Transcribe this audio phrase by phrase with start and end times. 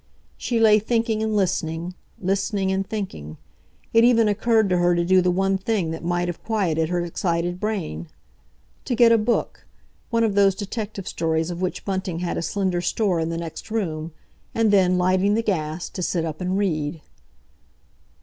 [0.35, 3.37] She lay thinking and listening—listening and thinking.
[3.93, 7.05] It even occurred to her to do the one thing that might have quieted her
[7.05, 9.67] excited brain—to get a book,
[10.09, 13.69] one of those detective stories of which Bunting had a slender store in the next
[13.69, 14.11] room,
[14.55, 17.01] and then, lighting the gas, to sit up and read.